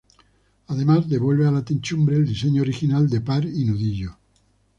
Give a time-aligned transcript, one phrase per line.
[0.69, 4.15] Además devuelve a la techumbre el diseño original de par y nudillo.